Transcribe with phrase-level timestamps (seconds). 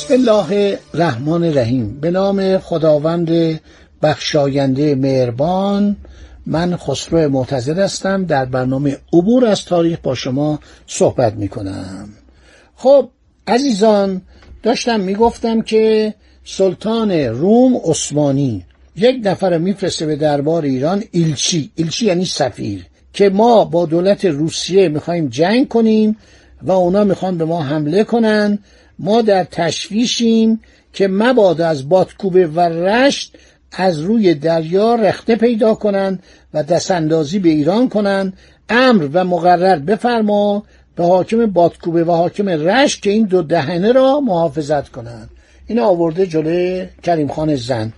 [0.00, 2.00] بسم الله الرحمن الرحیم.
[2.00, 3.60] به نام خداوند
[4.02, 5.96] بخشاینده مهربان
[6.46, 8.24] من خسرو معتزد هستم.
[8.24, 12.08] در برنامه عبور از تاریخ با شما صحبت می کنم
[12.76, 13.08] خب
[13.46, 14.22] عزیزان
[14.62, 16.14] داشتم می‌گفتم که
[16.44, 18.64] سلطان روم عثمانی
[18.96, 21.70] یک نفر میفرسته به دربار ایران ایلچی.
[21.74, 26.16] ایلچی یعنی سفیر که ما با دولت روسیه می‌خوایم جنگ کنیم
[26.62, 28.58] و اونا می‌خوان به ما حمله کنن.
[29.00, 30.60] ما در تشویشیم
[30.92, 33.36] که مبادا از بادکوبه و رشت
[33.72, 36.22] از روی دریا رخته پیدا کنند
[36.54, 38.32] و دستاندازی به ایران کنند.
[38.68, 40.64] امر و مقرر بفرما
[40.96, 45.30] به حاکم بادکوبه و حاکم رشت که این دو دهنه را محافظت کنند.
[45.66, 47.92] این آورده جلوی کریم خان زن.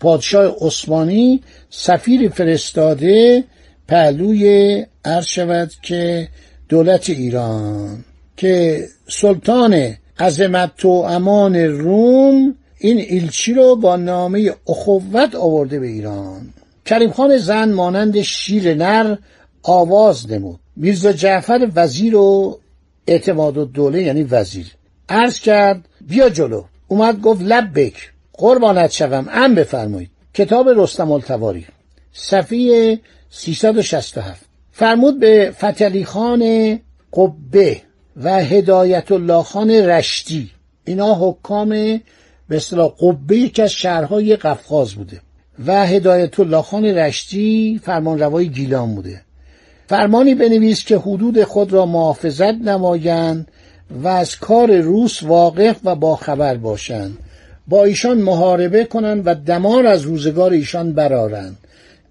[0.00, 1.40] پادشاه عثمانی
[1.70, 3.44] سفیر فرستاده
[3.88, 6.28] پهلوی عرض شود که
[6.68, 8.04] دولت ایران
[8.36, 16.48] که سلطان عظمت و امان روم این ایلچی رو با نامه اخوت آورده به ایران.
[16.84, 19.16] کریم خان زن مانند شیر نر
[19.62, 20.60] آواز نمود.
[20.76, 22.58] میرزا جعفر وزیر و
[23.06, 24.66] اعتماد و دوله یعنی وزیر.
[25.08, 26.64] عرض کرد بیا جلو.
[26.88, 29.28] اومد گفت لبک قربانت شوم.
[29.32, 30.10] ام بفرمایید.
[30.34, 31.66] کتاب رستم التواری.
[32.12, 32.98] صفحه
[33.30, 36.78] 367 فرمود به فتلی خان
[37.12, 37.87] قبه.
[38.22, 40.50] و هدایت الله خان رشتی
[40.84, 41.68] اینا حکام
[42.48, 45.20] به اصطلاح قبه یکی از شهرهای قفقاز بوده.
[45.66, 49.20] و هدایت الله خان رشتی فرمانروای گیلان بوده.
[49.86, 53.48] فرمانی بنویس که حدود خود را محافظت نمایند
[54.02, 57.18] و از کار روس واقف و باخبر باشند.
[57.68, 61.56] با ایشان محاربه کنند و دمار از روزگار ایشان برارند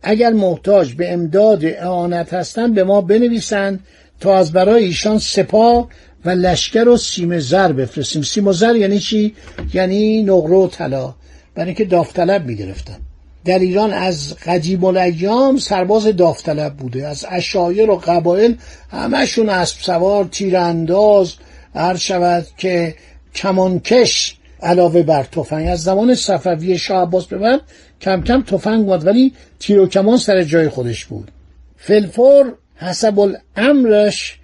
[0.04, 3.80] اگر محتاج به امداد اعانت هستند به ما بنویسند
[4.20, 5.88] تا از برای ایشان سپاه
[6.26, 8.22] و لشکر و سیم زر بفرستیم.
[8.22, 9.36] سیم و زر یعنی چی؟
[9.74, 11.16] یعنی نقره و طلا.
[11.56, 12.98] برای اینکه داوطلب می‌گرفتن.
[13.46, 17.08] در ایران از قدیم الایام سرباز داوطلب بوده.
[17.08, 18.58] از اشایر و قبایل
[18.92, 21.34] همشون اسب سوار تیرانداز
[21.76, 22.96] هر شود که
[23.36, 25.68] کمانکش علاوه بر تفنگ.
[25.68, 27.62] از زمان صفوی شاه عباس به بعد
[28.02, 31.32] کم کم تفنگ بود ولی تیر و کمان سر جای خودش بود.
[31.78, 34.40] فلفور حسب الامرش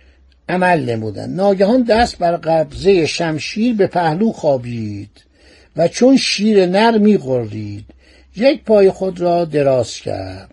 [0.49, 1.29] عمل نمودن.
[1.29, 5.09] ناگهان دست بر قبضه شمشیر به پهلو خوابید
[5.77, 7.85] و چون شیر نر میغرید
[8.35, 10.49] یک پای خود را دراز کرد.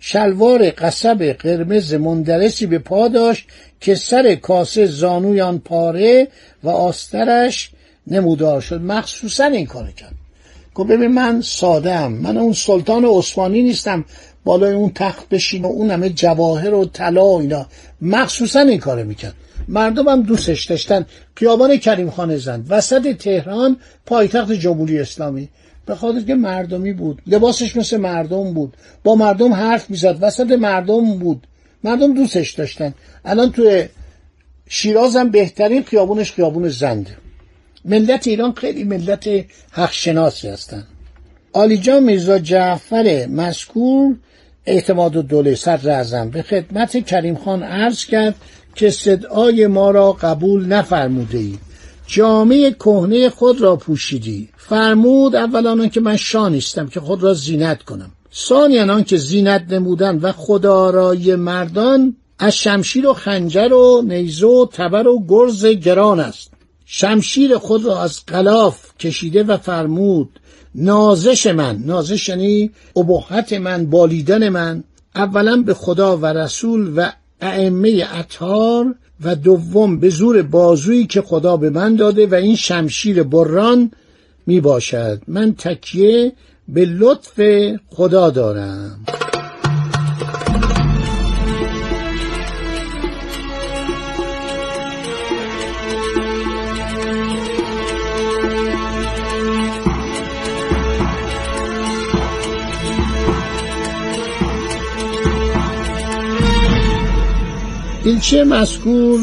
[0.00, 3.48] شلوار قصب قرمز مندرسی به پا داشت
[3.80, 6.28] که سر کاسه زانوی آن پاره
[6.62, 7.70] و آسترش
[8.06, 8.80] نمودار شد.
[8.80, 10.14] مخصوصا این کار کرد.
[10.74, 14.04] گفت ببین من سادم من اون سلطان عثمانی نیستم.
[14.48, 17.66] بالای اون تخت بشین و اون همه جواهر و طلا و اینا.
[18.00, 19.34] مخصوصا این کار می‌کرد.
[19.68, 21.06] مردم هم دوستش داشتن.
[21.34, 23.76] خیابان کریم خان زند وسط تهران
[24.06, 25.48] پایتخت جمهوری اسلامی.
[25.86, 27.22] به خاطر که مردمی بود.
[27.26, 28.76] لباسش مثل مردم بود.
[29.04, 30.18] با مردم حرف می‌زد.
[30.20, 31.46] وسط مردم بود.
[31.84, 32.94] مردم دوستش داشتن.
[33.24, 33.82] الان تو
[34.68, 37.16] شیراز هم بهترین خیابونش خیابون زنده
[37.84, 39.28] ملت ایران خیلی ملت
[39.70, 40.84] حق شناسی هستن
[41.52, 44.16] آلیجا میرزا جعفر مذکور
[44.68, 48.34] اعتماد و دوله صدر اعظم به خدمت کریم خان عرض کرد
[48.74, 51.58] که صدای ما را قبول نفرموده ای
[52.06, 54.48] جامعه کهنه خود را پوشیدی.
[54.56, 58.10] فرمود اولا که من شاه نیستم که خود را زینت کنم.
[58.34, 65.06] ثانیا که زینت نمودن و خدارای مردان از شمشیر و خنجر و نیزه و تبر
[65.06, 66.50] و گرز گران است.
[66.84, 70.40] شمشیر خود را از غلاف کشیده و فرمود
[70.74, 71.82] نازش من.
[71.86, 74.84] نازش یعنی ابهت من بالیدن من.
[75.14, 78.94] اولا به خدا و رسول و ائمه اطهار
[79.24, 83.90] و دوم به زور بازویی که خدا به من داده و این شمشیر بران
[84.46, 86.32] می باشد من تکیه
[86.68, 87.40] به لطف
[87.90, 89.17] خدا دارم.
[108.04, 109.20] ایلچه مذکور؟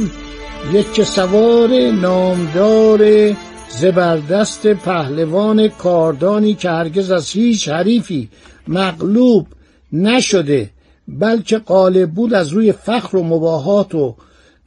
[0.73, 3.33] یک سوار نامدار
[3.69, 8.29] زبردست پهلوان کاردانی که هرگز از هیچ حریفی
[8.67, 9.47] مغلوب
[9.93, 10.69] نشده
[11.07, 14.15] بلکه قالب بود از روی فخر و مباهات و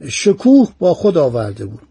[0.09, 1.81] شکوه با خود آورده بود.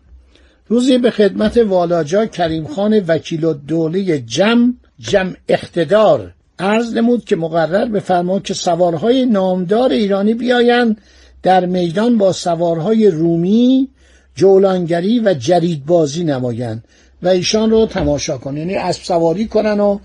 [0.68, 7.36] روزی به خدمت والاجا کریم خان وکیل و دوله جم جم اقتدار عرض نمود که
[7.36, 11.00] مقرر به فرمان که سوارهای نامدار ایرانی بیایند
[11.42, 13.88] در میدان با سوارهای رومی
[14.34, 16.84] جولانگری و جریدبازی نمایند
[17.22, 19.98] و ایشان رو تماشا کنند یعنی اسب سواری کنن و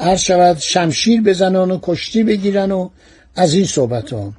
[0.00, 2.88] عرض شود شمشیر بزنن و کشتی بگیرن و
[3.36, 4.32] از این صحبت ها.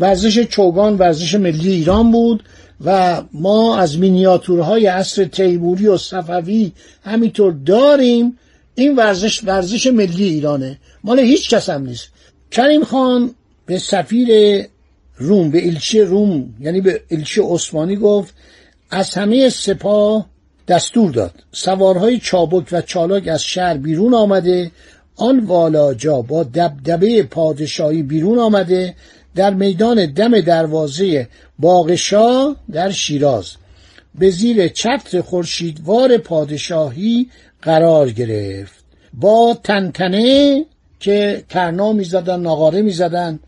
[0.00, 2.44] ورزش چوگان ورزش ملی ایران بود
[2.84, 6.72] و ما از مینیاتورهای عصر تیموری و صفوی
[7.04, 8.38] همینطور داریم.
[8.74, 10.78] این ورزش ورزش ملی ایرانه.
[11.04, 12.08] مال هیچ کس هم نیست.
[12.50, 13.34] کریم خان
[13.66, 14.28] به سفیر
[15.16, 18.34] روم به الچه روم یعنی به الچه عثمانی گفت
[18.90, 20.26] از همه سپاه
[20.68, 21.34] دستور داد.
[21.52, 24.70] سوارهای چابک و چالاک از شهر بیرون آمده
[25.16, 28.94] آن والاجا با دبدبه پادشاهی بیرون آمده
[29.34, 31.28] در میدان دم دروازه
[31.58, 33.52] باغشا در شیراز.
[34.14, 37.28] به زیر چتر خورشیدوار پادشاهی
[37.62, 38.84] قرار گرفت.
[39.14, 40.64] با تنتنه
[41.00, 43.40] که کرنا می‌زدن ناغاره می‌زدن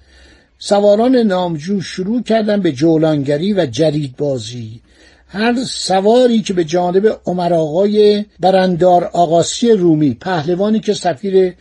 [0.59, 4.81] سواران نامجو شروع کردن به جولانگری و جریدبازی.
[5.29, 11.55] هر سواری که به جانب عمر آقای برندار آقاسی رومی پهلوانی که سفیر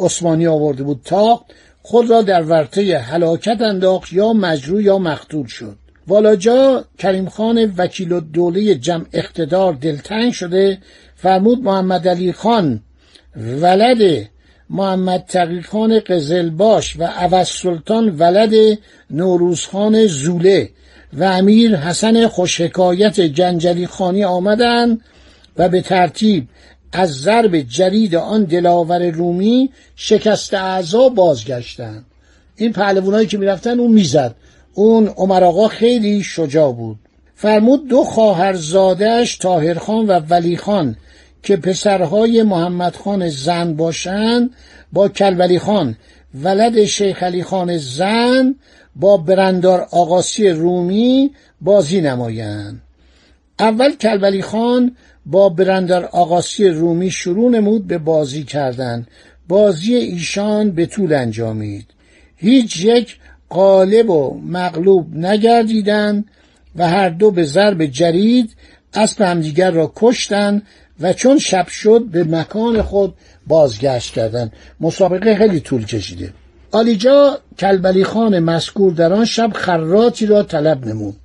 [0.00, 1.44] عثمانی آورده بود تا
[1.82, 5.76] خود را در ورطه هلاکت انداخت یا مجروع یا مقتول شد.
[6.08, 10.78] والاجا کریم خان وکیل و دوله جمع اقتدار دلتنگ شده
[11.16, 12.80] فرمود محمد علی خان
[13.36, 14.28] ولد
[14.70, 18.78] محمد تقی خان قزلباش و عوض سلطان ولد
[19.10, 20.70] نوروزخان زوله
[21.12, 25.00] و امیر حسن خوشحکایت جنجلی خانی آمدند
[25.56, 26.48] و به ترتیب
[26.92, 32.04] از ضرب جرید آن دلاور رومی شکست اعضا بازگشتند
[32.56, 34.34] این پهلوانایی که می‌رفتن اون می‌زد.
[34.74, 36.98] اون عمر آقا خیلی شجاع بود.
[37.34, 40.96] فرمود دو خواهرزادش تاهرخان و ولی خان
[41.46, 44.50] که پسرهای محمد خان زن باشند
[44.92, 45.96] با کلولی خان.
[46.42, 48.54] ولد شیخ علی خان زن
[48.96, 52.82] با برندار آقاسی رومی بازی نمایند.
[53.58, 54.96] اول کلبلی خان
[55.26, 59.06] با برندار آقاسی رومی شروع نمود به بازی کردن.
[59.48, 61.86] بازی ایشان به طول انجامید.
[62.36, 63.16] هیچ یک
[63.48, 66.24] قالب و مغلوب نگردیدند
[66.76, 68.56] و هر دو به ضرب جرید
[68.94, 70.62] اسب همدیگر را کشتند
[71.00, 73.14] و چون شب شد به مکان خود
[73.46, 74.52] بازگشت کردند.
[74.80, 76.32] مسابقه خیلی طول کشیده.
[76.72, 81.16] آلیجا کلبلی خان مذکور در آن شب خراتی را طلب نمود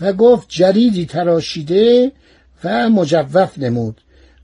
[0.00, 2.12] و گفت جریدی تراشیده
[2.64, 4.00] و مجوف نمود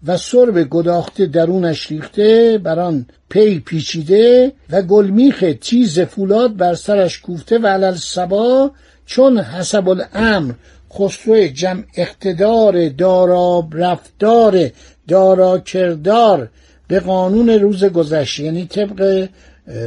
[0.07, 7.21] و سرب گداخته درونش ریخته بر آن پی پیچیده و گلمیخ تیز فولاد بر سرش
[7.21, 8.71] کوفته و علل سبا
[9.07, 10.53] چون حسب الامر
[10.99, 14.71] خسرو جمع اقتدار دارا رفتار
[15.09, 16.49] دارا کردار
[16.89, 19.29] به قانون روز گذشته یعنی طبق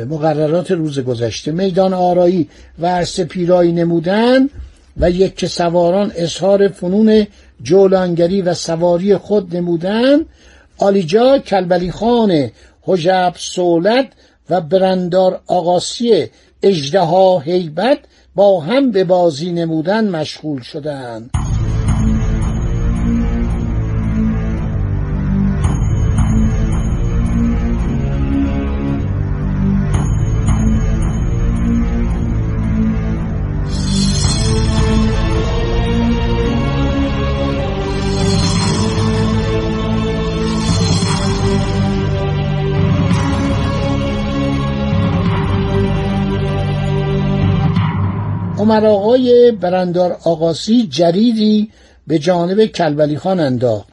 [0.10, 1.52] مقررات روز گذشته.
[1.52, 2.50] میدان آرایی
[2.80, 4.50] و عرصه پیرایی نمودن
[4.98, 7.28] و یک سواران اظهار فنون
[7.64, 10.26] جولانگری و سواری خود نمودن.
[10.78, 12.50] آلیجا کلبلی خان
[12.82, 14.08] حجب سولت
[14.50, 16.26] و برندار آقاسی
[16.64, 18.00] اجدها هیبت
[18.36, 21.32] با هم به بازی نمودن مشغول شدند.
[48.62, 51.72] عمر آقای برندار آقاسی جریدی
[52.08, 53.88] به جانب کلبلی خان انداخت.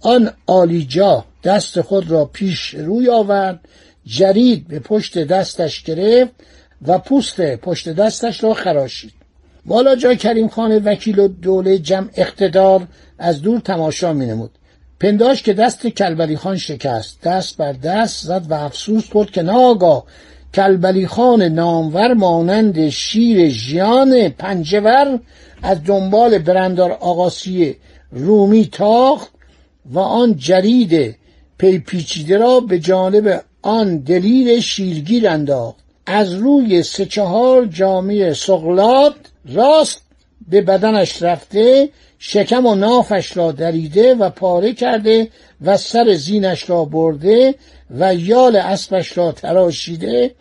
[0.00, 3.60] آن آلیجا دست خود را پیش روی آورد
[4.06, 6.30] جرید به پشت دستش گرفت
[6.86, 9.12] و پوست پشت دستش را خراشید.
[9.66, 12.86] والا جا کریم خان وکیل و دوله جمع اقتدار
[13.18, 14.50] از دور تماشا می نمود
[15.00, 20.04] پنداش که دست کلبلی خان شکست دست بر دست زد و افسوس خورد که ناگاه
[20.54, 25.18] کلبلی خان نامور مانند شیر ژیان پنجور
[25.62, 27.76] از دنبال برندار آقاسی
[28.10, 29.30] رومی تاخت
[29.92, 31.16] و آن جرید
[31.58, 35.76] پیپیچیده را به جانب آن دلیر شیرگیر انداخت.
[36.06, 39.14] از روی سه چهار جامعه سغلات
[39.54, 40.01] راست
[40.48, 45.28] به بدنش رفته شکم و نافش را دریده و پاره کرده
[45.64, 47.54] و سر زینش را برده
[47.98, 50.34] و یال اسبش را تراشیده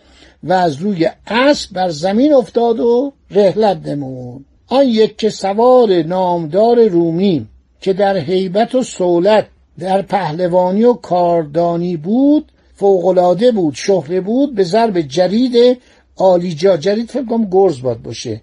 [0.43, 4.45] و از روی اسب بر زمین افتاد و رهلت نمود.
[4.67, 7.47] آن یک که سوار نامدار رومی
[7.81, 9.47] که در حیبت و سولت
[9.79, 15.77] در پهلوانی و کاردانی بود فوقلاده بود شهره بود به ضرب جرید
[16.15, 18.41] آلیجا جرید فکر کنم گرز باد باشه.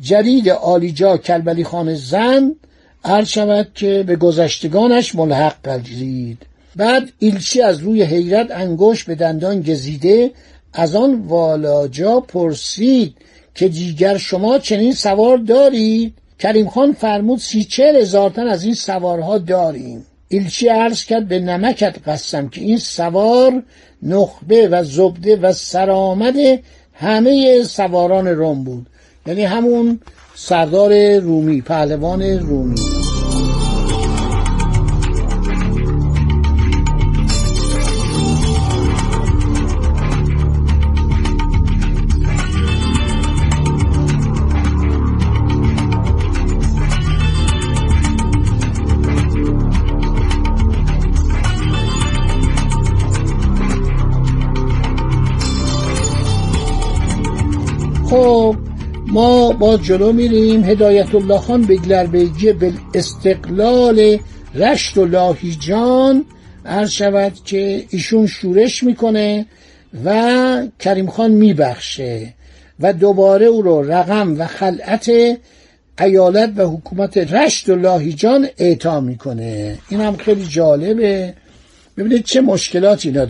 [0.00, 2.54] جرید آلیجا کلبلی خان زن
[3.04, 6.38] عرض شود که به گذشتگانش ملحق گردید
[6.76, 10.30] بعد ایلچی از روی حیرت انگوش به دندان گزیده
[10.72, 13.14] از آن والاجا پرسید
[13.54, 18.74] که دیگر شما چنین سوار دارید؟ کریم خان فرمود سی چهل هزار تن از این
[18.74, 20.06] سوارها داریم.
[20.28, 23.62] ایلچی عرض کرد به نمکت قسم که این سوار
[24.02, 26.34] نخبه و زبده و سرآمد
[26.92, 28.86] همه سواران روم بود.
[29.26, 30.00] یعنی همون
[30.34, 32.95] سردار رومی پهلوان رومی.
[59.56, 60.64] ما با جلو میریم.
[60.64, 64.18] هدایت الله خان بگلر بیگی به استقلال
[64.54, 66.24] رشت و لاهیجان
[66.66, 69.46] عرض شود که ایشون شورش می‌کنه
[70.04, 72.34] و کریم خان میبخشه
[72.80, 75.10] و دوباره او رو رقم و خلعت
[76.00, 79.78] ایالت و حکومت رشت و لاهیجان اعطا می‌کنه.
[79.88, 81.34] این هم خیلی جالبه.
[81.96, 83.24] ببینید چه مشکلاتی اینا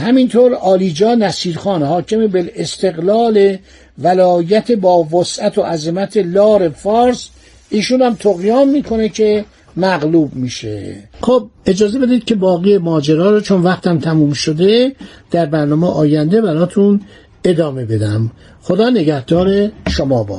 [0.00, 3.56] همینطور آلیجا نصیرخان حاکم به استقلال
[3.98, 7.28] ولایت با وسعت و عظمت لار فارس
[7.70, 9.44] ایشون هم تقیام می‌کنه که
[9.76, 10.96] مغلوب میشه.
[11.20, 14.92] خب اجازه بدید که باقی ماجرا رو چون وقتم تموم شده
[15.30, 17.00] در برنامه آینده براتون
[17.44, 18.30] ادامه بدم.
[18.62, 20.38] خدا نگهدار شما با.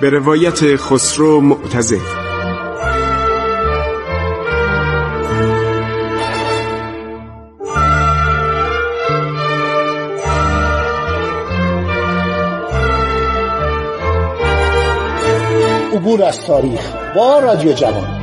[0.00, 2.26] به روایت خسرو معتزد
[15.92, 18.15] عبور از تاریخ با رادیو جوان.